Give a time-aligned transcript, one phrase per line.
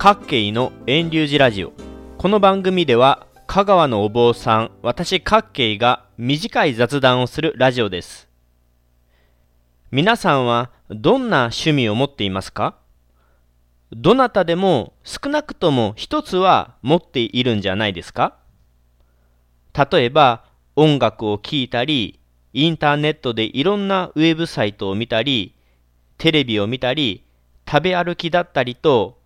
[0.00, 1.72] 各慶の遠流寺ラジオ。
[2.18, 8.28] この番組では香川のお坊さん私各慶が短い雑談をするラジオです。
[9.90, 12.76] 皆さんはどんな趣味を持っていますか？
[13.90, 18.36] どなたでも少なくとも一つは持っているんじゃないですか？
[19.74, 20.44] 例えば
[20.76, 22.20] 音楽を聴いたり
[22.52, 25.56] インターネットでいろんなウェブサイトを見たり
[26.18, 27.24] テレビを見たり
[27.68, 29.17] 食べ歩きだったりと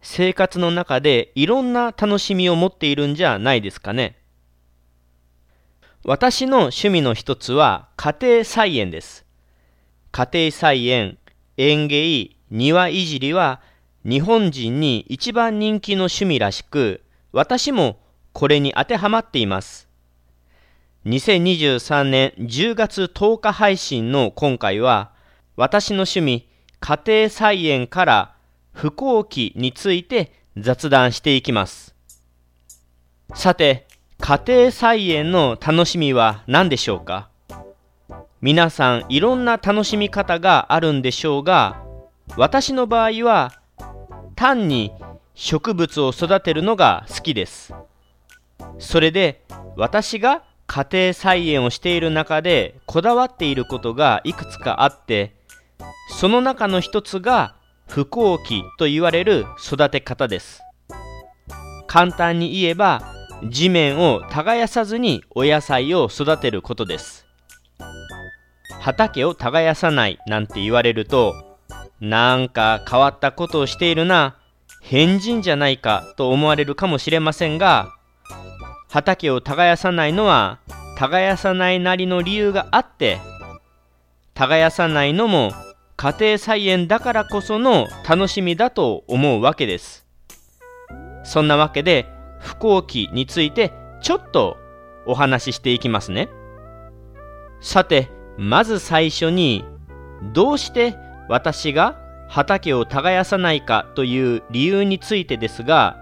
[0.00, 4.16] 生活の中でいろんな楽しみを持っているんじゃないですかね。
[6.04, 9.26] 私の趣味の一つは家庭菜園です。
[10.12, 11.18] 家庭菜園、
[11.56, 13.60] 園芸、庭いじりは
[14.04, 17.98] 日本人に一番人気の趣味らしく、私も
[18.32, 19.88] これに当てはまっています。
[21.04, 25.12] 2023年10月10日配信の今回は、
[25.56, 26.48] 私の趣味、
[26.80, 28.34] 家庭菜園から
[28.80, 31.96] 不幸期について雑談していきます。
[33.34, 33.88] さて、
[34.20, 37.28] 家庭菜園の楽しみは何でしょうか？
[38.40, 41.82] 皆さんいろんな楽しみ方があるんでしょうが、
[42.36, 43.52] 私の場合は
[44.36, 44.92] 単に
[45.34, 47.74] 植物を育てるのが好きです。
[48.78, 49.42] それで
[49.76, 55.34] 私が家庭菜園をしている中でこだわっていることがいくつかあって
[56.10, 57.56] その中の一つが
[57.88, 60.62] 不幸期と言われる育て方です。
[61.86, 63.14] 簡単に言えば
[63.50, 67.26] 地面を耕さずにお野菜を育てることです。
[68.80, 71.34] 畑を耕さないなんて言われると
[72.00, 74.36] なんか変わったことをしているな
[74.82, 77.92] 変人じゃないかと思われるかもしれませんが
[78.88, 80.60] 畑を耕さないのは
[80.96, 83.18] 耕さないなりの理由があって
[84.34, 85.52] 耕さないのも
[86.00, 90.06] 家庭菜園だからこその楽しみだと思うわけです。
[91.24, 92.06] そんなわけで
[92.38, 94.58] 不幸期についてちょっと
[95.06, 96.28] お話ししていきますね。
[97.60, 99.64] さて、まず最初に
[100.32, 100.94] どうして
[101.28, 105.96] 私が畑を耕さないかという理由についてですが、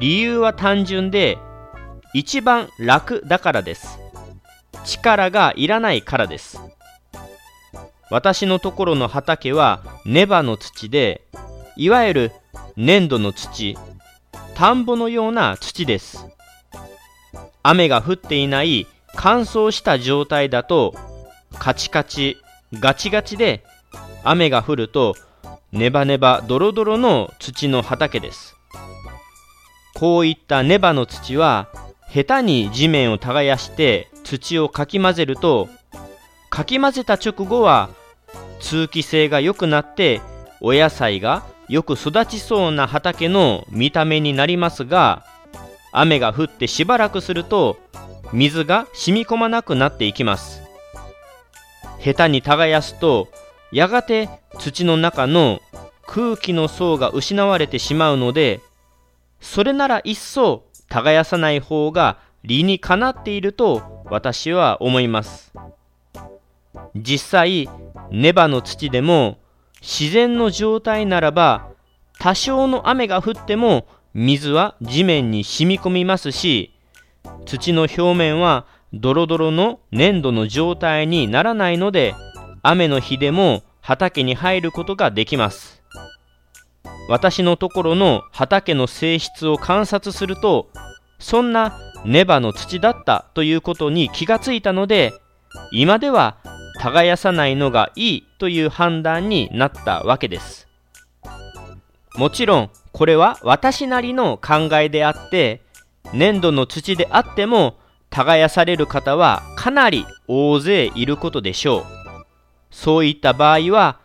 [0.00, 1.38] 理由は単純で
[2.14, 4.00] 一番楽だからです。
[4.84, 6.58] 力がいらないからです。
[8.12, 11.22] 私のところの畑はネバの土で
[11.76, 12.32] いわゆる
[12.76, 13.78] 粘土の土
[14.54, 16.26] 田んぼのような土です。
[17.62, 20.94] 雨が降っていない乾燥した状態だと
[21.58, 22.36] カチカチ
[22.74, 23.64] ガチガチで
[24.24, 25.14] 雨が降ると
[25.72, 28.54] ネバネバドロドロの土の畑です。
[29.94, 31.70] こういったネバの土は
[32.12, 35.70] 下手に地面を耕して土をかき混ぜると
[36.50, 37.88] かき混ぜた直後は
[38.62, 40.22] 通気性が良くなって
[40.60, 45.26] お野菜がよく育ちそうな畑の見た目になりますが
[45.92, 47.76] 雨が降ってしばらくすると
[48.32, 50.62] 水が染み込まなくなっていきます。
[52.00, 53.28] 下手に耕すと
[53.70, 54.28] やがて
[54.58, 55.60] 土の中の
[56.06, 58.60] 空気の層が失われてしまうので
[59.40, 65.52] それなら一層耕さない方が理にかなっていると私は思います。
[66.94, 67.68] 実際
[68.12, 69.38] ネバの土でも
[69.80, 71.70] 自然の状態ならば
[72.20, 76.74] 多少の雨が降っても水は地面に染み込みますし
[77.46, 82.14] 土の表面はドロドロの粘土の状態にならないので
[82.62, 85.82] 雨の日でも畑に入ることができます。
[87.08, 90.68] 私のところの畑の性質を観察すると
[91.18, 95.12] そんなネバの土だったということに気がついたので
[95.72, 96.36] 今では
[96.82, 100.66] 耕さないのがいいという判断になったわけです。
[102.16, 105.62] もちろんこれは私なりの考えであって
[106.12, 107.76] 粘土の土であっても
[108.10, 111.84] 耕される方はかなり大勢いることでしょう。
[112.72, 114.00] そういった場合は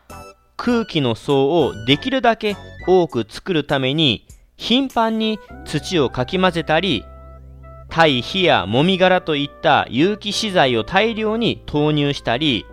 [0.56, 2.56] 空気の層をできるだけ
[2.88, 7.04] 多く作るために頻繁に土をかき混ぜたり
[7.90, 12.66] 堆肥やもみ殻といった有機資材を大量に投入したり、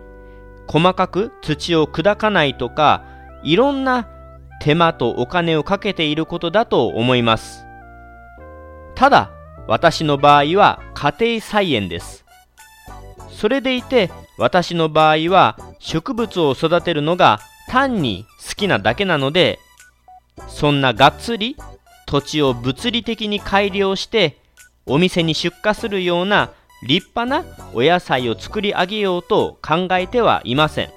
[0.67, 3.03] 細かく土を砕かないとか、
[3.43, 4.07] いろんな
[4.61, 7.65] 手間とお金をかけていることだと思います。
[8.95, 9.31] ただ、
[9.67, 12.25] 私の場合は家庭菜園です。
[13.29, 17.39] それでいて、私の場合は植物を育てるのが
[17.69, 19.59] 単に好きなだけなので、
[20.47, 21.55] そんながっつり
[22.05, 24.37] 土地を物理的に改良して
[24.85, 26.51] お店に出荷するような
[26.83, 30.89] 立派なお野菜を作り上げようと考えてはいません。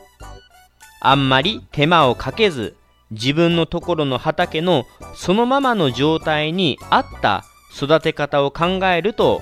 [1.00, 2.76] あんまり手間をかけず
[3.10, 7.44] 自分のところの畑のそのままの状態に合った
[7.74, 9.40] 育て方を考えると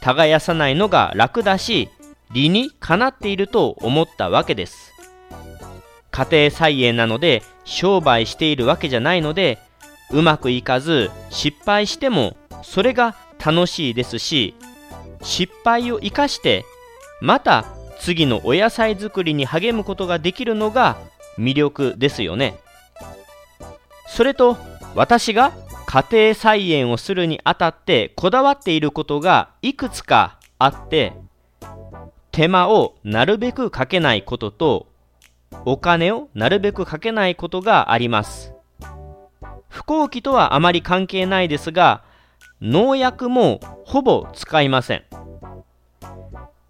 [0.00, 1.90] 耕さないのが楽だし
[2.32, 4.94] 理にかなっていると思ったわけです。
[6.10, 9.58] 家庭菜園なので商売しているわけじゃないので
[10.10, 13.14] うまくいかず失敗してもそれが
[13.48, 14.54] 楽しいですし
[15.22, 16.66] 失敗を生かして
[17.22, 17.64] また
[17.98, 20.98] 次のお野菜作りに励むことができるのが
[21.38, 22.58] 魅力ですよね。
[24.06, 24.58] それと
[24.94, 25.52] 私が
[25.86, 31.14] 家庭菜園をするにあたってこだわっていることがいくつかあって
[32.30, 34.86] 手間をなるべくかけないことと
[35.64, 38.52] お金をなるべくかけないことがあります。
[39.70, 42.02] 不幸期とはあまり関係ないですが
[42.60, 45.04] 農薬もほぼ使いません。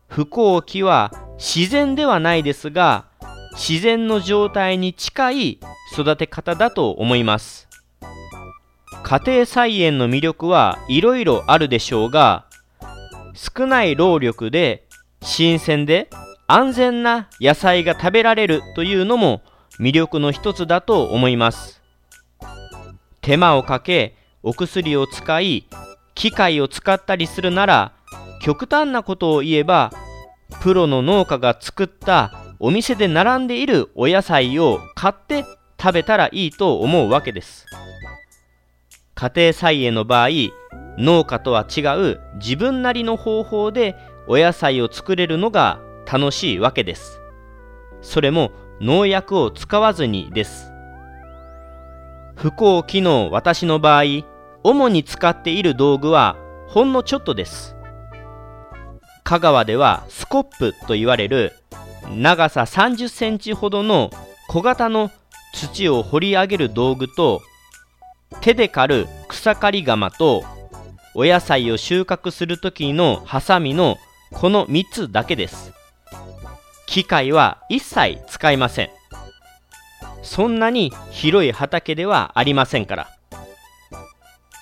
[0.08, 3.06] 不幸期は自然ではないですが
[3.52, 5.60] 自然の状態に近い
[5.92, 7.68] 育て方だと思います。
[9.02, 12.44] 家庭菜園の魅力はいろいろあるでしょうが
[13.34, 14.86] 少ない労力で
[15.22, 16.10] 新鮮で
[16.46, 19.42] 安全な野菜が食べられるというのも
[19.78, 21.80] 魅力の一つだと思います。
[23.20, 25.66] 手間をかけお薬を使い
[26.14, 27.92] 機械を使ったりするなら
[28.40, 29.92] 極端なことを言えば
[30.60, 35.44] プロの農家が作ったお店で並んでいるお野菜を買って
[35.80, 37.66] 食べたらいいと思うわけです。
[39.14, 40.28] 家庭菜園の場合
[40.96, 41.80] 農家とは違
[42.12, 43.96] う自分なりの方法で
[44.26, 45.80] お野菜を作れるのが
[46.10, 47.20] 楽しいわけです。
[48.00, 48.50] それも
[48.80, 50.72] 農薬を使わずにです。
[52.38, 54.04] 不幸機能私の場合
[54.62, 56.36] 主に使っている道具は
[56.68, 57.74] ほんのちょっとです。
[59.24, 61.52] 香川ではスコップと言われる
[62.14, 64.10] 長さ30センチほどの
[64.48, 65.10] 小型の
[65.52, 67.42] 土を掘り上げる道具と
[68.40, 70.44] 手で刈る草刈り釜と
[71.14, 73.96] お野菜を収穫する時のハサミの
[74.30, 75.72] この3つだけです。
[76.86, 78.97] 機械は一切使いません。
[80.28, 83.08] そんなに広い畑ではありませんから。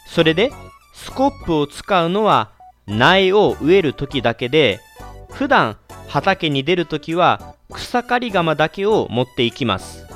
[0.07, 0.53] それで
[0.95, 2.53] スコップを使うのは
[2.87, 4.79] 苗を植える時だけで
[5.33, 5.77] 普段
[6.07, 10.07] 畑に出る時は草刈り釜だけを持っていきます。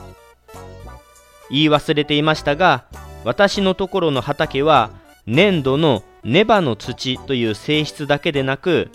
[1.50, 2.84] 言い忘れていましたが
[3.24, 4.90] 私のところの畑は
[5.26, 8.88] 粘土のネバの土という性質だけでなく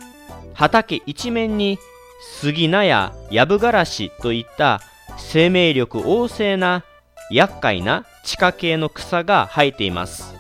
[0.54, 1.78] 畑一面に
[2.40, 4.80] 杉菜やヤブガラシといった
[5.18, 6.84] 生命力旺盛な
[7.32, 10.36] 厄介な地下系の草が生えています。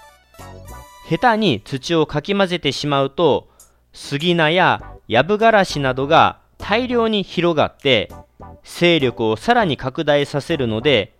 [1.09, 3.47] 下手に土をかき混ぜてしまうと
[3.93, 8.11] 杉菜やヤブガラシなどが大量に広がって
[8.63, 11.13] 勢力をさらに拡大させるので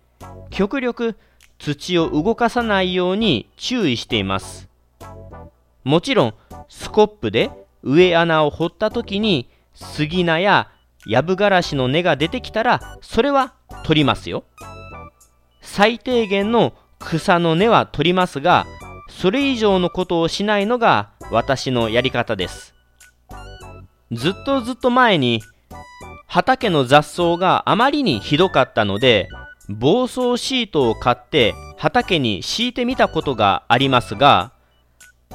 [0.50, 1.16] 極力
[1.58, 4.68] 土を動かさないように注意しています。
[5.84, 6.34] もちろん
[6.68, 7.50] スコップで
[7.82, 10.70] 植え穴を掘った時に杉菜や
[11.06, 13.54] ヤブガラシの根が出てきたらそれは
[13.84, 14.44] 取りますよ。
[15.60, 18.66] 最低限の草の根は取りますが
[19.08, 22.74] それ以上のことをしないのが私のやり方です。
[24.12, 25.42] ずっとずっと前に
[26.26, 29.28] 畑の雑草があまりにひどかったので
[29.68, 34.52] 防草シートを買って畑に敷いてみたことがありますが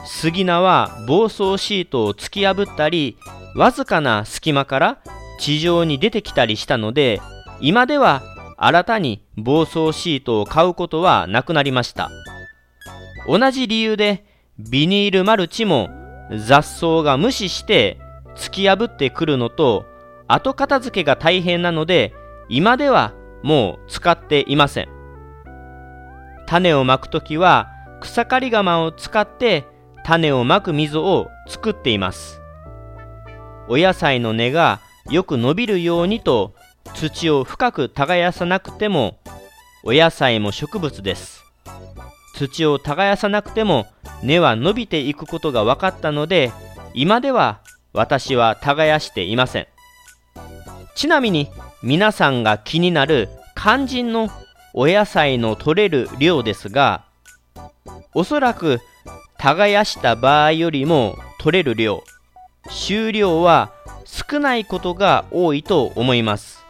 [0.05, 3.17] 杉菜は防草シートを突き破ったり
[3.55, 4.97] わずかな隙間から
[5.41, 7.19] 地上に出てきたりしたので
[7.59, 8.21] 今では
[8.57, 12.11] 新たに防草シートを買うことはなくなりました。
[13.27, 14.23] 同じ理由で
[14.59, 15.89] ビニールマルチも
[16.45, 17.99] 雑草が無視して
[18.35, 19.85] 突き破ってくるのと
[20.27, 22.13] 後片付けが大変なので
[22.47, 24.89] 今ではもう使っていません。
[26.45, 29.65] 種をまくときは草刈り釜を使って
[30.03, 32.41] 種をまく溝を作っています。
[33.67, 36.53] お野菜の根がよく伸びるようにと
[36.93, 39.17] 土を深く耕さなくても
[39.83, 41.43] お野菜も植物です。
[42.35, 43.87] 土を耕さなくても
[44.23, 46.51] 根は伸びていくことが分かったので
[46.93, 47.61] 今では
[47.93, 49.67] 私は耕していません。
[50.95, 51.49] ちなみに
[51.83, 54.29] 皆さんが気になる肝心の
[54.73, 57.05] お野菜の取れる量ですが
[58.13, 58.79] おそらく
[59.37, 62.03] 耕した場合よりも取れる量
[62.69, 63.73] 収量は
[64.11, 66.65] 少ないことが多いと思います。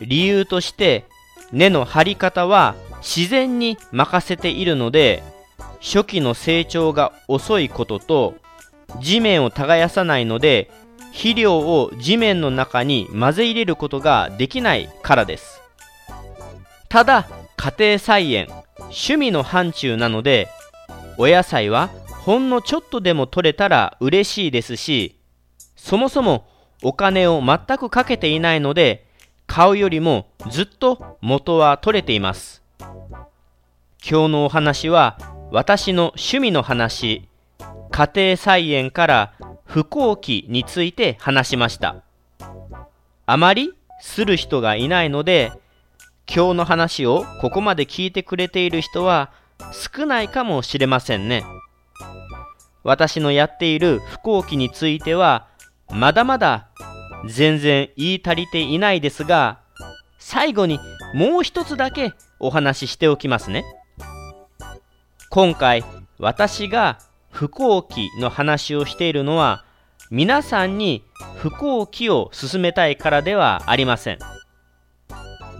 [0.00, 1.04] 理由として
[1.52, 5.22] 根の張り方は自然に任せているので
[5.80, 8.34] 初期の成長が遅いことと
[9.00, 10.70] 地面を耕さないので
[11.12, 15.60] 肥料を地面の中に混ぜ入れることができないからです。
[16.88, 20.48] ただ家庭菜園趣味の範疇なので
[21.18, 21.90] お野菜は
[22.24, 25.16] ほんのちょっとでも取れたら嬉しいですし
[25.84, 26.46] そもそも
[26.82, 29.06] お金を全くかけていないので
[29.46, 32.62] 買うよりもずっと元は取れています。
[34.02, 35.18] 今日のお話は
[35.50, 37.28] 私の趣味の話
[37.90, 39.34] 家庭菜園から
[39.66, 41.96] 不幸期について話しました。
[43.26, 45.52] あまりする人がいないので
[46.26, 49.32] 今日の話をここまで聞いてくれている人は
[49.94, 51.44] 少ないかもしれませんね。
[52.84, 55.52] 私のやっている不幸期については
[55.94, 56.66] まだまだ
[57.24, 59.60] 全然言い足りていないですが
[60.18, 60.80] 最後に
[61.14, 63.64] もう一つだけお話ししておきますね。
[65.30, 65.84] 今回
[66.18, 66.98] 私が
[67.30, 69.64] 不幸期の話をしているのは
[70.10, 71.04] 皆さんに
[71.36, 74.18] 不幸期を進めたいからではありません。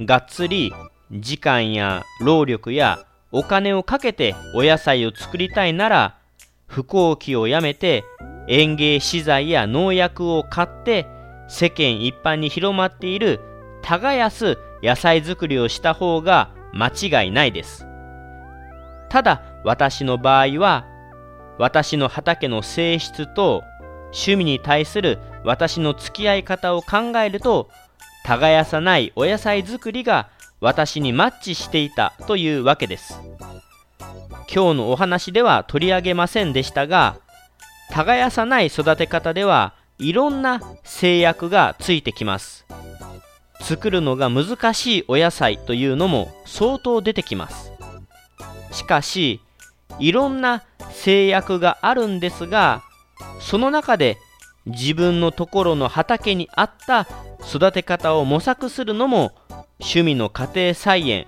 [0.00, 0.72] がっつり
[1.12, 6.18] 時間や労力やお金をかけてお野菜を作りたいなら
[6.66, 8.02] 不幸期をやめて
[8.48, 11.06] 園芸資材や農薬を買って
[11.48, 13.40] 世間一般に広まっている
[13.82, 17.86] 耕す野菜作りをした方が間違いないです。
[19.08, 20.86] ただ私の場合は
[21.58, 23.62] 私の畑の性質と
[24.06, 27.70] 趣味に対する私の付き合い方を考えると
[28.24, 30.28] 耕さないお野菜作りが
[30.60, 33.20] 私にマッチしていたというわけです。
[34.52, 37.16] 今日のお話では取り上げませんでしたが
[37.90, 42.66] 耕さない育て方ではいろんな制約がついてきます。
[43.60, 47.72] 作るのが難しいお野菜というのも相当出てきます。
[48.72, 49.40] しかし
[49.98, 52.82] いろんな制約があるんですが
[53.40, 54.18] その中で
[54.66, 57.06] 自分のところの畑に合った
[57.48, 59.32] 育て方を模索するのも
[59.78, 61.26] 趣味の家庭菜園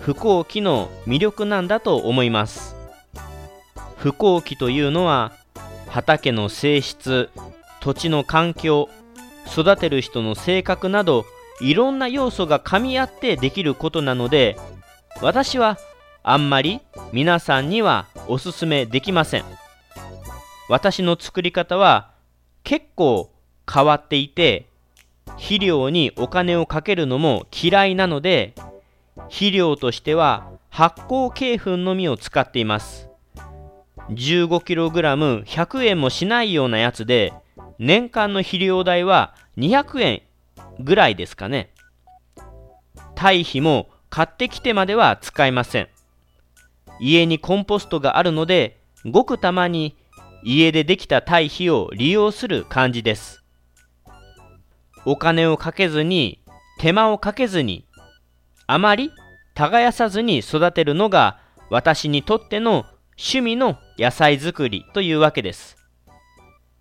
[0.00, 2.76] 不幸期の魅力なんだと思います。
[3.96, 5.32] 不幸期というのは
[5.90, 7.30] 畑の性質
[7.80, 8.88] 土地の環境
[9.46, 11.26] 育てる人の性格など
[11.60, 14.56] いろんな要素が噛み合ってできることなので
[15.20, 15.78] 私は
[16.22, 16.80] あんまり
[17.12, 19.44] 皆さんにはおすすめできません。
[20.68, 22.12] 私の作り方は
[22.62, 23.30] 結構
[23.70, 24.66] 変わっていて
[25.26, 28.54] 肥料にお金をかけるのも嫌いなので
[29.16, 33.09] 肥料としては発酵鶏粉のみを使っています。
[34.10, 37.32] 15kg100 円もしないようなやつで
[37.78, 40.22] 年間の肥料代は200円
[40.80, 41.72] ぐらいですかね。
[43.14, 45.88] 堆肥も買ってきてまでは使いません。
[47.00, 49.96] 家にコンポストがあるのでごくたまに
[50.42, 53.42] 家でできた堆肥を利用する感じです。
[55.06, 56.42] お金をかけずに
[56.78, 57.86] 手間をかけずに
[58.66, 59.12] あまり
[59.54, 61.38] 耕さずに育てるのが
[61.70, 62.84] 私にとっての
[63.22, 65.76] 趣味の野菜作りというわけです。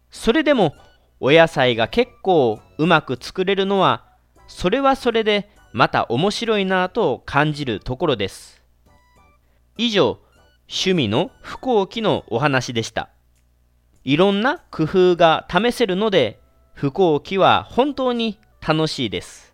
[0.09, 0.73] それでも
[1.19, 4.05] お野菜が結構うまく作れるのは
[4.47, 8.63] それはそれでまた面白いなと感じるところです。
[9.77, 10.19] 以上
[10.69, 13.09] 趣味の不幸期のお話でした。
[14.05, 16.39] いろんな工夫が試せるので
[16.73, 19.48] 不幸期は本当に楽しいです。